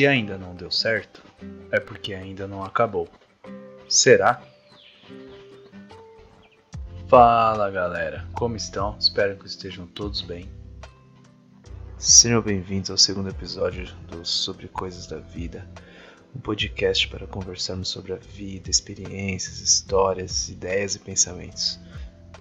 [0.00, 1.22] Se ainda não deu certo,
[1.70, 3.06] é porque ainda não acabou.
[3.86, 4.42] Será?
[7.06, 8.96] Fala galera, como estão?
[8.98, 10.50] Espero que estejam todos bem.
[11.98, 15.68] Sejam bem-vindos ao segundo episódio do Sobre Coisas da Vida,
[16.34, 21.78] um podcast para conversarmos sobre a vida, experiências, histórias, ideias e pensamentos.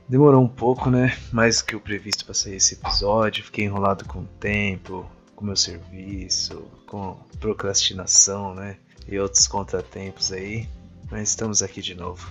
[0.07, 1.13] Demorou um pouco, né?
[1.29, 5.05] Mais que o previsto para sair esse episódio, fiquei enrolado com o tempo,
[5.39, 8.77] com meu serviço, com procrastinação, né?
[9.07, 10.67] E outros contratempos aí.
[11.09, 12.29] Mas estamos aqui de novo.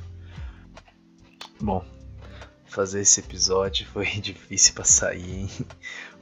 [1.59, 1.82] Bom,
[2.66, 5.51] fazer esse episódio foi difícil para sair, hein?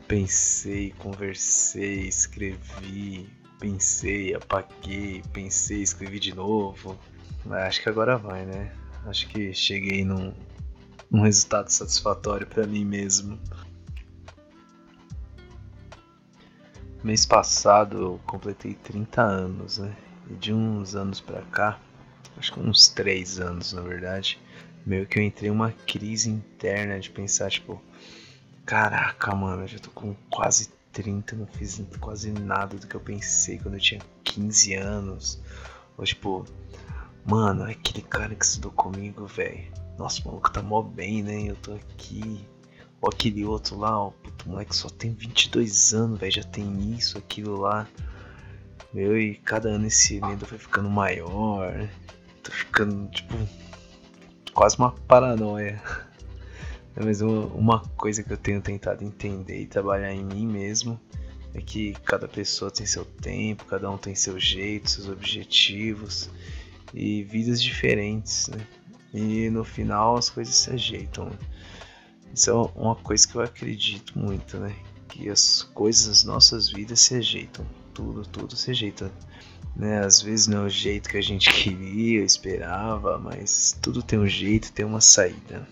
[0.07, 6.97] Pensei, conversei, escrevi, pensei, apaguei, pensei, escrevi de novo.
[7.45, 8.73] Mas acho que agora vai, né?
[9.07, 10.33] Acho que cheguei num,
[11.11, 13.41] num resultado satisfatório para mim mesmo.
[17.07, 19.97] Mês passado eu completei 30 anos, né?
[20.29, 21.79] E de uns anos pra cá,
[22.37, 24.41] acho que uns 3 anos na verdade,
[24.85, 27.81] meio que eu entrei uma crise interna de pensar, tipo,
[28.65, 33.01] caraca, mano, eu já tô com quase 30, não fiz quase nada do que eu
[33.01, 35.41] pensei quando eu tinha 15 anos.
[35.97, 36.45] Ou tipo,
[37.25, 39.73] mano, aquele cara que estudou comigo, velho.
[39.97, 41.51] Nossa, o maluco tá mó bem, né?
[41.51, 42.45] Eu tô aqui,
[43.09, 47.57] aquele outro lá, ó, puto, moleque só tem 22 anos, velho, já tem isso, aquilo
[47.61, 47.87] lá.
[48.93, 51.91] Meu, e cada ano esse medo vai ficando maior, né?
[52.43, 53.35] Tô ficando, tipo,
[54.55, 55.83] quase uma paranoia.
[56.97, 60.99] Mas uma coisa que eu tenho tentado entender e trabalhar em mim mesmo
[61.53, 66.31] é que cada pessoa tem seu tempo, cada um tem seu jeito, seus objetivos
[66.95, 68.67] e vidas diferentes, né?
[69.13, 71.31] E no final as coisas se ajeitam.
[72.37, 74.77] Isso é uma coisa que eu acredito muito, né?
[75.09, 77.65] Que as coisas das nossas vidas se ajeitam.
[77.95, 79.11] Tudo, tudo se ajeita.
[79.75, 80.05] Né?
[80.05, 84.27] Às vezes não é o jeito que a gente queria, esperava, mas tudo tem um
[84.29, 85.67] jeito, tem uma saída.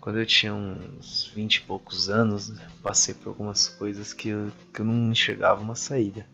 [0.00, 4.80] Quando eu tinha uns 20 e poucos anos, passei por algumas coisas que eu, que
[4.80, 6.24] eu não enxergava uma saída.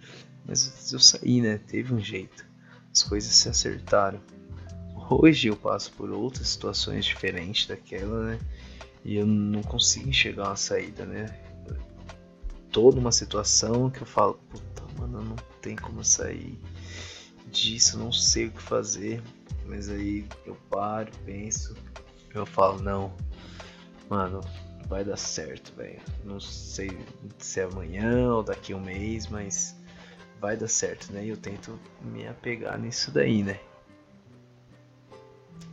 [0.47, 1.56] Mas eu saí, né?
[1.56, 2.44] Teve um jeito.
[2.94, 4.20] As coisas se acertaram.
[5.21, 8.39] Hoje eu passo por outras situações diferentes daquela, né?
[9.05, 11.27] E eu não consigo enxergar uma saída, né?
[12.71, 16.59] Toda uma situação que eu falo, puta, mano, não tem como sair
[17.50, 19.23] disso, não sei o que fazer.
[19.67, 21.77] Mas aí eu paro, penso,
[22.34, 23.12] eu falo, não,
[24.09, 24.41] mano,
[24.89, 26.00] vai dar certo, velho.
[26.25, 26.91] Não sei
[27.39, 29.77] se é amanhã ou daqui a um mês, mas
[30.41, 31.25] vai dar certo, né?
[31.25, 33.61] E eu tento me apegar nisso daí, né?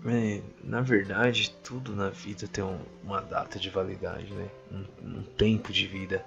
[0.06, 4.50] É, na verdade, tudo na vida tem um, uma data de validade, né?
[4.72, 4.86] Um,
[5.20, 6.26] um, tempo de vida.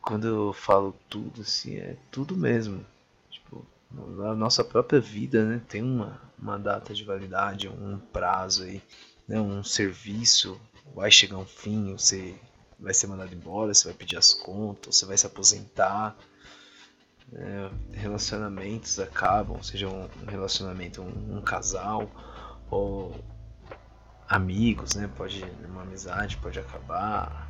[0.00, 2.84] Quando eu falo tudo, assim, é tudo mesmo.
[3.30, 3.66] Tipo,
[4.24, 5.60] a nossa própria vida, né?
[5.68, 8.82] Tem uma, uma data de validade, um prazo aí,
[9.26, 9.40] né?
[9.40, 10.60] Um serviço
[10.94, 12.34] vai chegar um fim, você
[12.78, 16.16] vai ser mandado embora, você vai pedir as contas, você vai se aposentar
[17.34, 22.10] é, relacionamentos acabam, seja um, relacionamento, um, um, casal
[22.70, 23.14] ou
[24.28, 25.08] amigos, né?
[25.16, 27.48] Pode uma amizade pode acabar,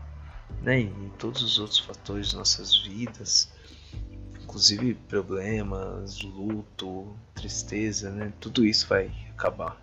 [0.63, 0.81] né?
[0.81, 3.51] E todos os outros fatores de nossas vidas,
[4.43, 8.33] inclusive problemas, luto, tristeza, né?
[8.39, 9.81] Tudo isso vai acabar.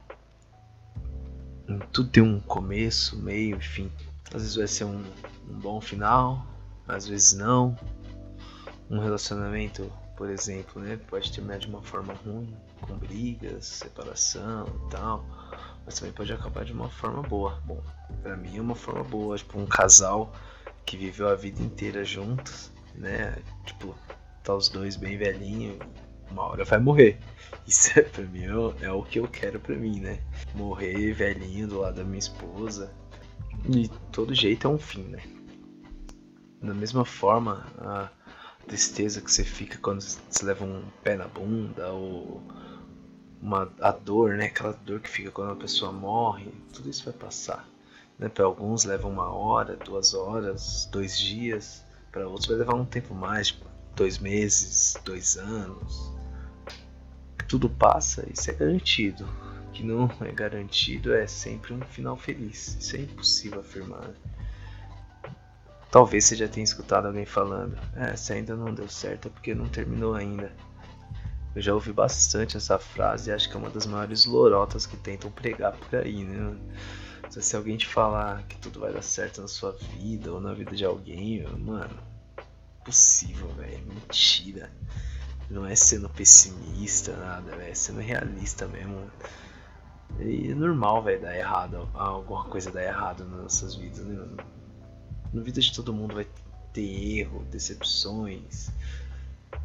[1.92, 3.92] Tudo tem um começo, meio, enfim.
[4.34, 5.04] Às vezes vai ser um,
[5.50, 6.46] um bom final,
[6.88, 7.78] às vezes não
[8.90, 14.90] um relacionamento, por exemplo, né, pode terminar de uma forma ruim, com brigas, separação e
[14.90, 15.26] tal,
[15.86, 17.62] mas também pode acabar de uma forma boa.
[17.66, 17.82] Bom,
[18.22, 20.34] para mim é uma forma boa, tipo um casal
[20.86, 23.94] que viveu a vida inteira juntos, né, tipo,
[24.44, 25.78] tá os dois bem velhinhos,
[26.32, 27.20] uma hora vai morrer.
[27.66, 30.20] Isso é, pra mim é, é o que eu quero pra mim, né?
[30.54, 32.94] Morrer velhinho do lado da minha esposa.
[33.68, 35.22] De todo jeito é um fim, né?
[36.62, 38.10] Da mesma forma, a,
[38.68, 42.42] tristeza que você fica quando você leva um pé na bunda ou
[43.42, 44.46] uma a dor, né?
[44.46, 47.68] Aquela dor que fica quando a pessoa morre, tudo isso vai passar.
[48.20, 48.28] Né?
[48.30, 51.84] Para alguns leva uma hora, duas horas, dois dias.
[52.12, 53.66] Para outros vai levar um tempo mais, tipo,
[53.96, 56.14] dois meses, dois anos.
[57.48, 59.26] Tudo passa, isso é garantido.
[59.68, 62.76] O que não é garantido é sempre um final feliz.
[62.80, 64.14] Isso é impossível afirmar.
[65.90, 69.56] Talvez você já tenha escutado alguém falando: é, se ainda não deu certo é porque
[69.56, 70.52] não terminou ainda.
[71.56, 74.96] Eu já ouvi bastante essa frase e acho que é uma das maiores lorotas que
[74.96, 76.56] tentam pregar por aí, né?
[77.30, 80.76] Se alguém te falar que tudo vai dar certo na sua vida ou na vida
[80.76, 81.98] de alguém, mano,
[82.86, 83.84] possível, velho.
[83.86, 84.72] Mentira.
[85.50, 87.72] Não é sendo pessimista, nada, velho.
[87.72, 89.10] É sendo realista mesmo.
[90.20, 91.90] E é normal, velho, dar errado.
[91.94, 94.26] Alguma coisa dar errado nas nossas vidas, né?
[95.34, 96.28] Na vida de todo mundo vai
[96.74, 98.70] ter erro, decepções,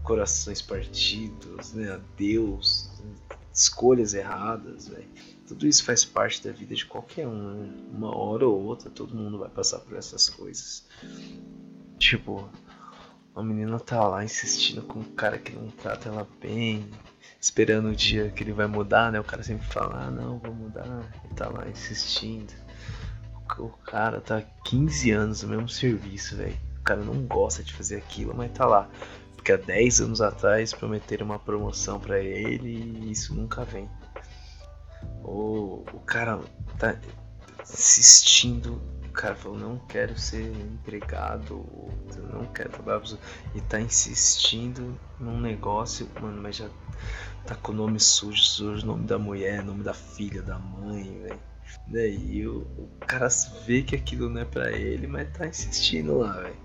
[0.03, 2.01] corações partidos, né?
[2.17, 2.91] Deus,
[3.53, 4.91] escolhas erradas.
[5.47, 7.55] Tudo isso faz parte da vida de qualquer um.
[7.55, 7.73] Né?
[7.93, 10.85] Uma hora ou outra, todo mundo vai passar por essas coisas.
[11.99, 12.49] Tipo,
[13.35, 16.89] a menina tá lá insistindo com um cara que não trata ela bem,
[17.41, 19.21] esperando o dia que ele vai mudar, né?
[19.21, 20.87] O cara sempre fala, ah não, vou mudar.
[21.25, 22.53] Ele tá lá insistindo.
[23.59, 26.57] O cara tá 15 anos no mesmo serviço, velho.
[26.81, 28.89] O cara não gosta de fazer aquilo, mas tá lá.
[29.35, 33.89] Porque há 10 anos atrás prometeram uma promoção para ele e isso nunca vem.
[35.23, 36.41] Ou o cara
[36.79, 36.97] tá
[37.63, 38.81] insistindo
[39.13, 41.69] o cara falou, não quero ser empregado,
[42.33, 43.03] não quero trabalhar
[43.55, 46.71] e tá insistindo num negócio, mano, mas já
[47.47, 51.52] tá com o nome sujo, sujo, nome da mulher, nome da filha, da mãe, velho.
[51.87, 53.29] Daí o, o cara
[53.67, 56.57] vê que aquilo não é pra ele, mas tá insistindo lá, velho.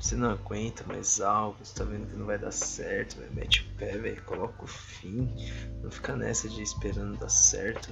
[0.00, 3.32] Você não aguenta mais algo, você tá vendo que não vai dar certo, véio.
[3.32, 5.32] mete o pé, velho, coloca o fim.
[5.82, 7.88] Não fica nessa de esperando dar certo.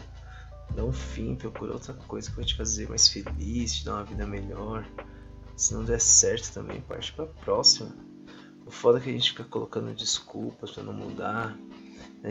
[0.74, 4.04] Dá um fim, procura outra coisa que vai te fazer mais feliz, te dar uma
[4.04, 4.84] vida melhor.
[5.56, 7.94] Se não der certo também, parte pra próxima.
[8.66, 11.56] O foda é que a gente fica colocando desculpas para não mudar.
[12.22, 12.30] Né?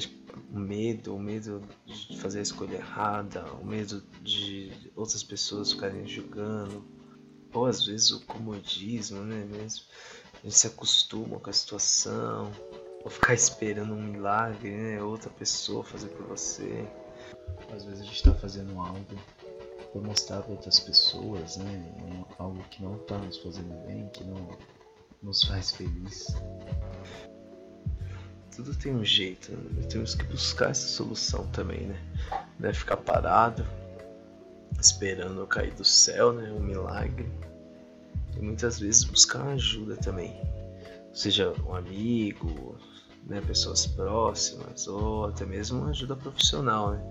[0.51, 6.07] O medo, o medo de fazer a escolha errada, o medo de outras pessoas ficarem
[6.07, 6.83] julgando.
[7.53, 9.45] Ou às vezes o comodismo, né?
[9.45, 9.85] Mesmo.
[10.33, 12.51] A gente se acostuma com a situação.
[13.03, 15.03] Ou ficar esperando um milagre, né?
[15.03, 16.87] Outra pessoa fazer por você.
[17.71, 19.05] Às vezes a gente está fazendo algo
[19.91, 22.25] para mostrar para outras pessoas, né?
[22.39, 24.57] Algo que não está nos fazendo bem, que não
[25.21, 26.27] nos faz feliz.
[28.55, 29.83] Tudo tem um jeito, né?
[29.89, 31.99] temos que buscar essa solução também, né?
[32.59, 33.65] Não é ficar parado,
[34.79, 36.51] esperando cair do céu, né?
[36.51, 37.31] Um milagre.
[38.35, 40.39] E muitas vezes buscar ajuda também.
[41.13, 42.77] Seja um amigo,
[43.25, 43.41] né?
[43.41, 47.01] pessoas próximas, ou até mesmo uma ajuda profissional, né?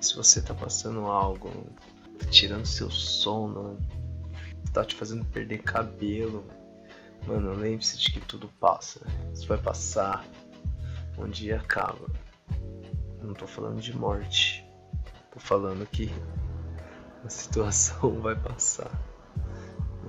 [0.00, 1.50] Se você tá passando algo,
[2.30, 3.78] tirando seu sono,
[4.72, 6.44] tá te fazendo perder cabelo,
[7.26, 9.00] mano, lembre-se de que tudo passa.
[9.32, 10.24] Isso vai passar.
[11.18, 12.06] Um dia acaba.
[13.22, 14.64] Não tô falando de morte.
[15.32, 16.10] Tô falando que
[17.24, 18.90] a situação vai passar.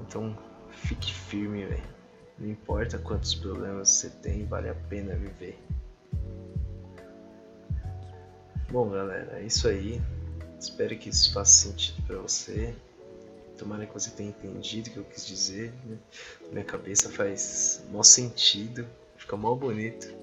[0.02, 0.38] Então
[0.70, 1.98] fique firme, velho.
[2.38, 5.60] Não importa quantos problemas você tem, vale a pena viver.
[8.70, 10.02] Bom, galera, é isso aí.
[10.60, 12.76] Espero que isso faça sentido para você.
[13.58, 15.74] Tomara que você tenha entendido o que eu quis dizer.
[15.86, 15.98] Né?
[16.52, 18.88] Minha cabeça faz mó sentido,
[19.18, 20.14] fica mó bonito.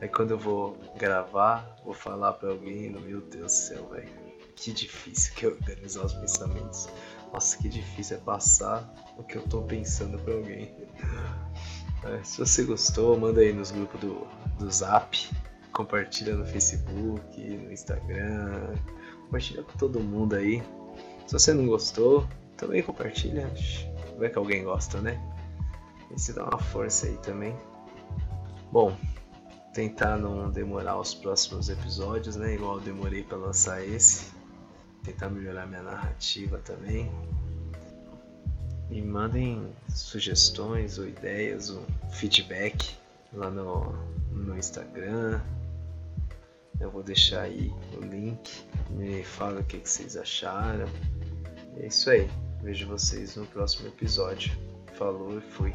[0.00, 4.08] Aí quando eu vou gravar, vou falar para alguém, meu Deus do céu, velho.
[4.56, 6.88] Que difícil que é organizar os pensamentos.
[7.32, 10.74] Nossa, que difícil é passar o que eu tô pensando para alguém.
[12.02, 14.26] É, se você gostou, manda aí nos grupos do,
[14.58, 15.16] do Zap
[15.72, 18.74] compartilha no Facebook, no Instagram,
[19.24, 20.62] compartilha com todo mundo aí.
[21.26, 22.26] Se você não gostou,
[22.60, 23.50] também compartilha.
[24.18, 25.18] Vai que alguém gosta, né?
[26.14, 27.56] E se dá uma força aí também.
[28.70, 28.94] Bom,
[29.72, 32.54] tentar não demorar os próximos episódios, né?
[32.54, 34.30] Igual eu demorei para lançar esse.
[35.02, 37.10] Tentar melhorar minha narrativa também.
[38.90, 42.94] E mandem sugestões ou ideias, um feedback
[43.32, 43.92] lá no,
[44.32, 45.40] no Instagram,
[46.80, 48.64] eu vou deixar aí o link.
[48.90, 50.88] Me fala o que, que vocês acharam.
[51.76, 52.28] É isso aí.
[52.62, 54.52] Vejo vocês no próximo episódio.
[54.98, 55.72] Falou e fui.